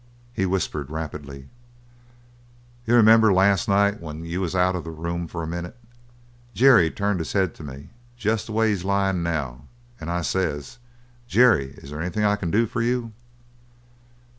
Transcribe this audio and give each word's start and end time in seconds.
He 0.33 0.47
whispered 0.47 0.89
rapidly: 0.89 1.47
"You 2.87 2.95
remember 2.95 3.31
last 3.31 3.69
night 3.69 4.01
when 4.01 4.25
you 4.25 4.41
was 4.41 4.55
out 4.55 4.75
of 4.75 4.83
the 4.83 4.89
room 4.89 5.27
for 5.27 5.43
a 5.43 5.47
minute? 5.47 5.77
Jerry 6.55 6.89
turned 6.89 7.19
his 7.19 7.33
head 7.33 7.53
to 7.53 7.63
me 7.63 7.89
jest 8.17 8.47
the 8.47 8.51
way 8.51 8.69
he's 8.69 8.83
lyin' 8.83 9.21
now 9.21 9.65
and 9.99 10.09
I 10.09 10.23
says: 10.23 10.79
'Jerry, 11.27 11.73
is 11.77 11.91
there 11.91 12.01
anything 12.01 12.23
I 12.23 12.35
can 12.35 12.49
do 12.49 12.65
for 12.65 12.81
you?'" 12.81 13.11